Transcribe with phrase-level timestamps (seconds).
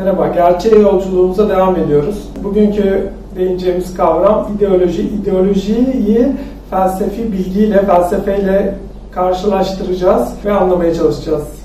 [0.00, 2.28] Merhaba, gerçeğe yolculuğumuza devam ediyoruz.
[2.44, 5.02] Bugünkü değineceğimiz kavram ideoloji.
[5.02, 6.32] İdeolojiyi
[6.70, 8.74] felsefi bilgiyle, felsefeyle
[9.12, 11.59] karşılaştıracağız ve anlamaya çalışacağız.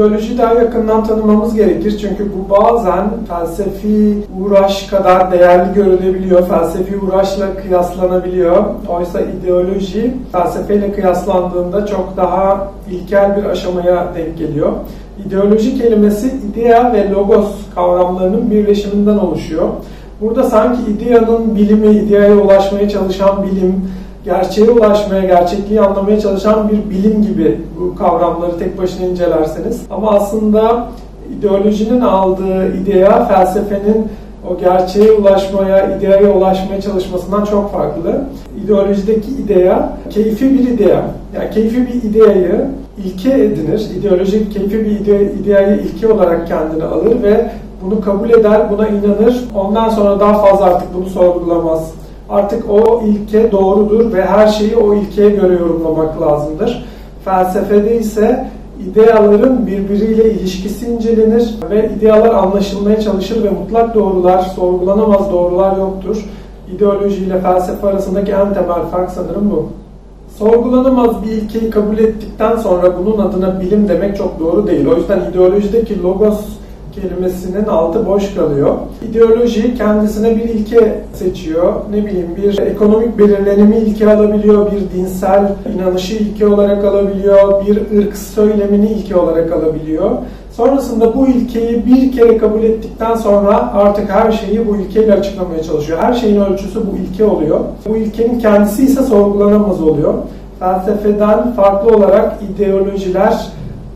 [0.00, 7.46] İdeolojiyi daha yakından tanımamız gerekir çünkü bu bazen felsefi uğraş kadar değerli görülebiliyor, felsefi uğraşla
[7.56, 8.64] kıyaslanabiliyor.
[8.88, 14.72] Oysa ideoloji felsefeyle kıyaslandığında çok daha ilkel bir aşamaya denk geliyor.
[15.26, 19.68] İdeoloji kelimesi idea ve logos kavramlarının birleşiminden oluşuyor.
[20.20, 23.90] Burada sanki ideanın bilimi, ideaya ulaşmaya çalışan bilim,
[24.30, 29.82] gerçeğe ulaşmaya, gerçekliği anlamaya çalışan bir bilim gibi bu kavramları tek başına incelerseniz.
[29.90, 30.86] Ama aslında
[31.38, 34.08] ideolojinin aldığı idea felsefenin
[34.50, 38.24] o gerçeğe ulaşmaya, ideaya ulaşmaya çalışmasından çok farklı.
[38.64, 41.02] İdeolojideki idea keyfi bir idea.
[41.36, 42.66] Yani keyfi bir ideayı
[43.04, 43.90] ilke edinir.
[43.98, 47.50] İdeolojik keyfi bir ide ideayı ilke olarak kendine alır ve
[47.84, 49.44] bunu kabul eder, buna inanır.
[49.54, 51.92] Ondan sonra daha fazla artık bunu sorgulamaz
[52.30, 56.84] artık o ilke doğrudur ve her şeyi o ilkeye göre yorumlamak lazımdır.
[57.24, 58.50] Felsefede ise
[58.90, 66.24] ideaların birbiriyle ilişkisi incelenir ve idealar anlaşılmaya çalışır ve mutlak doğrular, sorgulanamaz doğrular yoktur.
[66.76, 69.68] İdeoloji ile felsefe arasındaki en temel fark sanırım bu.
[70.38, 74.86] Sorgulanamaz bir ilkeyi kabul ettikten sonra bunun adına bilim demek çok doğru değil.
[74.86, 76.40] O yüzden ideolojideki logos
[77.00, 78.74] kelimesinin altı boş kalıyor.
[79.10, 81.72] İdeoloji kendisine bir ilke seçiyor.
[81.90, 88.16] Ne bileyim bir ekonomik belirlenimi ilke alabiliyor, bir dinsel inanışı ilke olarak alabiliyor, bir ırk
[88.16, 90.10] söylemini ilke olarak alabiliyor.
[90.52, 95.98] Sonrasında bu ilkeyi bir kere kabul ettikten sonra artık her şeyi bu ilkeyle açıklamaya çalışıyor.
[95.98, 97.60] Her şeyin ölçüsü bu ilke oluyor.
[97.88, 100.14] Bu ilkenin kendisi ise sorgulanamaz oluyor.
[100.58, 103.46] Felsefeden farklı olarak ideolojiler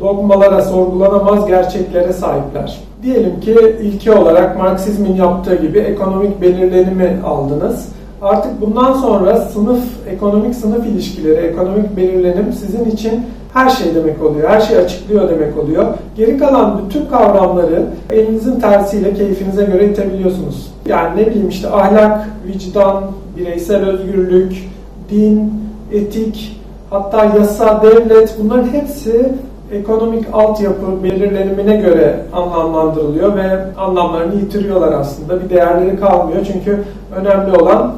[0.00, 2.80] dogmalara, sorgulanamaz gerçeklere sahipler.
[3.02, 7.88] Diyelim ki ilke olarak Marksizmin yaptığı gibi ekonomik belirlenimi aldınız.
[8.22, 14.50] Artık bundan sonra sınıf, ekonomik sınıf ilişkileri, ekonomik belirlenim sizin için her şey demek oluyor.
[14.50, 15.84] Her şey açıklıyor demek oluyor.
[16.16, 20.72] Geri kalan bütün kavramları elinizin tersiyle keyfinize göre itebiliyorsunuz.
[20.86, 23.04] Yani ne bileyim işte ahlak, vicdan,
[23.36, 24.68] bireysel özgürlük,
[25.10, 25.52] din,
[25.92, 26.60] etik,
[26.90, 29.32] hatta yasa, devlet bunların hepsi
[29.72, 35.44] ekonomik altyapı belirlenimine göre anlamlandırılıyor ve anlamlarını yitiriyorlar aslında.
[35.44, 36.84] Bir değerleri kalmıyor çünkü
[37.16, 37.92] önemli olan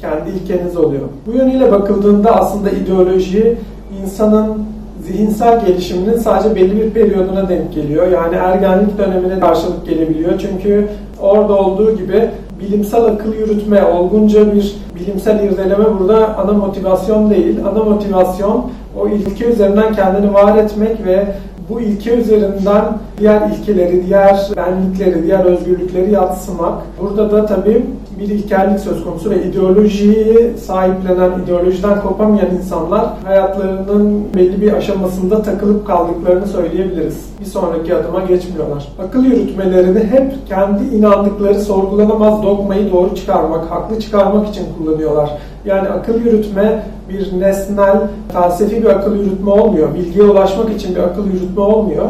[0.00, 1.02] kendi ilkeniz oluyor.
[1.26, 3.58] Bu yönüyle bakıldığında aslında ideoloji
[4.02, 4.64] insanın
[5.06, 8.06] zihinsel gelişiminin sadece belli bir periyoduna denk geliyor.
[8.06, 10.32] Yani ergenlik dönemine karşılık gelebiliyor.
[10.38, 10.88] Çünkü
[11.20, 12.30] orada olduğu gibi
[12.62, 17.58] bilimsel akıl yürütme, olgunca bir bilimsel irdeleme burada ana motivasyon değil.
[17.72, 21.26] Ana motivasyon o ilke üzerinden kendini var etmek ve
[21.74, 22.84] bu ilke üzerinden
[23.18, 26.82] diğer ilkeleri, diğer benlikleri, diğer özgürlükleri yatsımak.
[27.00, 27.86] Burada da tabii
[28.18, 35.86] bir ilkellik söz konusu ve ideolojiyi sahiplenen, ideolojiden kopamayan insanlar hayatlarının belli bir aşamasında takılıp
[35.86, 37.26] kaldıklarını söyleyebiliriz.
[37.40, 38.88] Bir sonraki adıma geçmiyorlar.
[39.08, 45.30] Akıl yürütmelerini hep kendi inandıkları sorgulanamaz dogmayı doğru çıkarmak, haklı çıkarmak için kullanıyorlar.
[45.64, 48.00] Yani akıl yürütme bir nesnel,
[48.32, 49.94] felsefi bir akıl yürütme olmuyor.
[49.94, 52.08] Bilgiye ulaşmak için bir akıl yürütme olmuyor.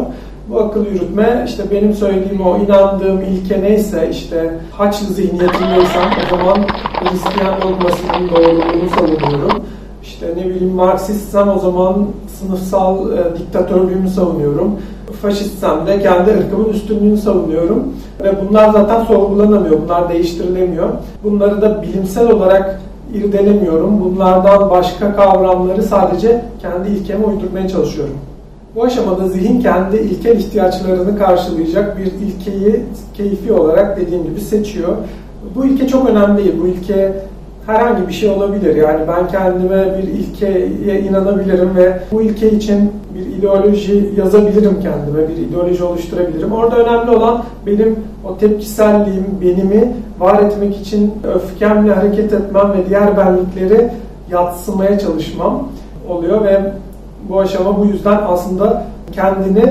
[0.49, 6.59] Bu akıl yürütme işte benim söylediğim o inandığım ilke neyse işte Haçlı zihniyetindeysem o zaman
[7.01, 9.63] Hristiyan dogmasının doğruluğunu savunuyorum.
[10.03, 12.07] İşte ne bileyim Marksistsem o zaman
[12.39, 14.79] sınıfsal e, diktatörlüğümü savunuyorum.
[15.23, 17.95] Faşistsem de kendi ırkımın üstünlüğünü savunuyorum.
[18.23, 20.89] Ve bunlar zaten sorgulanamıyor, bunlar değiştirilemiyor.
[21.25, 22.81] Bunları da bilimsel olarak
[23.15, 24.01] irdelemiyorum.
[24.01, 28.15] Bunlardan başka kavramları sadece kendi ilkeme uydurmaya çalışıyorum.
[28.75, 32.83] Bu aşamada zihin kendi ilkel ihtiyaçlarını karşılayacak bir ilkeyi
[33.15, 34.97] keyfi olarak dediğim gibi seçiyor.
[35.55, 36.55] Bu ilke çok önemli değil.
[36.63, 37.13] Bu ilke
[37.67, 38.77] herhangi bir şey olabilir.
[38.77, 45.37] Yani ben kendime bir ilkeye inanabilirim ve bu ilke için bir ideoloji yazabilirim kendime, bir
[45.37, 46.53] ideoloji oluşturabilirim.
[46.53, 53.17] Orada önemli olan benim o tepkiselliğim, benimi var etmek için öfkemle hareket etmem ve diğer
[53.17, 53.91] benlikleri
[54.31, 55.69] yatsımaya çalışmam
[56.09, 56.73] oluyor ve
[57.29, 59.65] bu aşama bu yüzden aslında kendini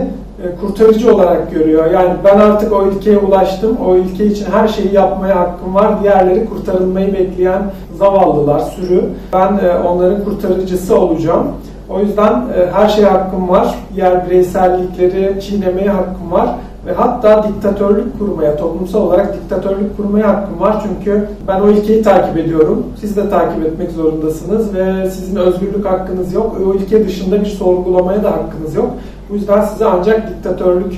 [0.44, 1.92] e, kurtarıcı olarak görüyor.
[1.92, 6.04] Yani ben artık o ilkeye ulaştım, o ilke için her şeyi yapmaya hakkım var.
[6.04, 7.62] Diğerleri kurtarılmayı bekleyen
[7.98, 9.04] zavallılar, sürü.
[9.34, 11.48] Ben e, onların kurtarıcısı olacağım.
[11.94, 13.76] O yüzden e, her şeye hakkım var.
[13.96, 16.50] Diğer bireysellikleri çiğnemeye hakkım var.
[16.86, 20.84] ve hatta diktatörlük kurmaya, toplumsal olarak diktatörlük kurmaya hakkım var.
[20.84, 22.86] Çünkü ben o ilkeyi takip ediyorum.
[23.02, 26.58] Siz de takip etmek zorundasınız ve sizin özgürlük hakkınız yok.
[26.68, 28.90] O ilke dışında bir sorgulamaya da hakkınız yok.
[29.30, 30.94] Bu yüzden size ancak diktatörlük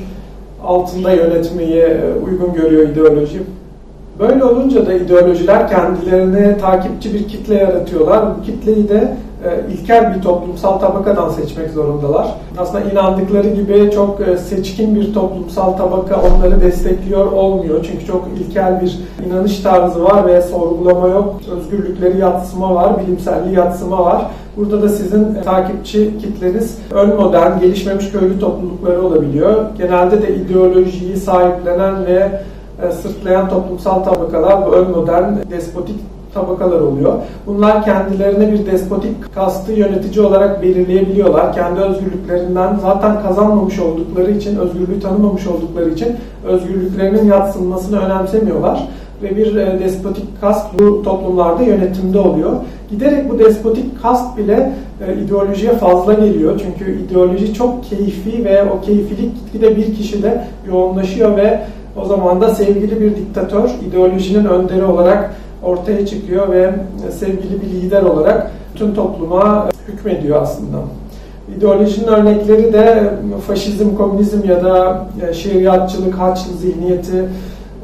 [0.64, 3.42] altında yönetmeyi e, uygun görüyor ideoloji.
[4.20, 8.26] Böyle olunca da ideolojiler kendilerine takipçi bir kitle yaratıyorlar.
[8.38, 9.14] Bu kitleyi de
[9.72, 12.28] ilkel bir toplumsal tabakadan seçmek zorundalar.
[12.58, 17.86] Aslında inandıkları gibi çok e, seçkin bir toplumsal tabaka onları destekliyor olmuyor.
[17.92, 21.36] Çünkü çok ilkel bir inanış tarzı var ve sorgulama yok.
[21.52, 24.26] Özgürlükleri yatsıma var, bilimselliği yatsıma var.
[24.58, 29.66] Burada da sizin takipçi kitleniz ön modern, gelişmemiş köylü toplulukları olabiliyor.
[29.78, 32.42] Genelde de ideolojiyi sahiplenen ve
[32.82, 35.96] e, sırtlayan toplumsal tabakalar bu ön modern despotik
[36.34, 37.14] tabakalar oluyor.
[37.48, 41.54] Bunlar kendilerine bir despotik kastı yönetici olarak belirleyebiliyorlar.
[41.54, 46.16] Kendi özgürlüklerinden zaten kazanmamış oldukları için, özgürlüğü tanımamış oldukları için
[46.46, 48.88] özgürlüklerinin yatsınmasını önemsemiyorlar
[49.24, 52.52] ve bir e, despotik kast bu toplumlarda yönetimde oluyor.
[52.90, 54.74] Giderek bu despotik kast bile
[55.08, 56.62] e, ideolojiye fazla geliyor.
[56.64, 61.60] Çünkü ideoloji çok keyfi ve o keyfilik gitgide bir kişide yoğunlaşıyor ve
[62.02, 66.74] o zaman da sevgili bir diktatör ideolojinin önderi olarak ortaya çıkıyor ve
[67.20, 70.78] sevgili bir lider olarak tüm topluma hükmediyor aslında.
[71.58, 73.14] İdeolojinin örnekleri de
[73.48, 77.26] faşizm, komünizm ya da e, şeriatçılık, haçlı zihniyeti,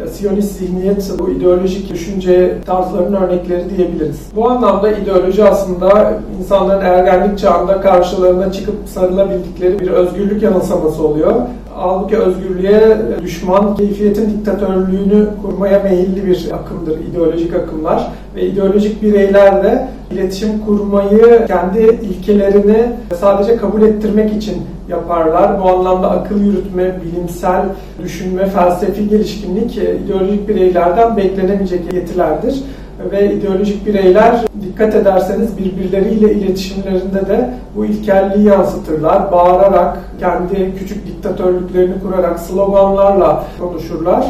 [0.03, 4.19] e, Siyonist zihniyet bu ideolojik düşünce tarzlarının örnekleri diyebiliriz.
[4.35, 11.33] Bu anlamda ideoloji aslında insanların ergenlik çağında karşılarına çıkıp sarılabildikleri bir özgürlük yanılsaması oluyor.
[11.75, 18.11] Halbuki özgürlüğe düşman, keyfiyetin diktatörlüğünü kurmaya meyilli bir akımdır ideolojik akımlar.
[18.35, 22.77] Ve ideolojik bireyler de iletişim kurmayı kendi ilkelerini
[23.19, 24.55] sadece kabul ettirmek için
[24.89, 25.63] yaparlar.
[25.63, 27.65] Bu anlamda akıl yürütme, bilimsel
[28.03, 32.63] düşünme, felsefi gelişkinlik ideolojik bireylerden beklenemeyecek yetilerdir
[33.11, 39.31] ve ideolojik bireyler dikkat ederseniz birbirleriyle iletişimlerinde de bu ilkelliği yansıtırlar.
[39.31, 44.25] Bağırarak, kendi küçük diktatörlüklerini kurarak, sloganlarla konuşurlar.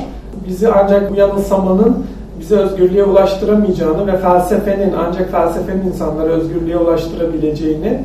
[0.47, 2.05] Bizi ancak bu yanılsamanın
[2.39, 8.01] bizi özgürlüğe ulaştıramayacağını ve felsefenin ancak felsefenin insanları özgürlüğe ulaştırabileceğini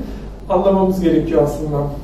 [0.49, 2.04] anlamamız gerekiyor aslında.